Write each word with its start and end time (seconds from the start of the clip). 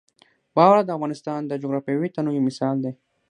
واوره 0.57 0.81
د 0.85 0.89
افغانستان 0.97 1.39
د 1.45 1.51
جغرافیوي 1.63 2.09
تنوع 2.15 2.33
یو 2.37 2.45
مثال 2.49 2.75
دی. 2.83 2.91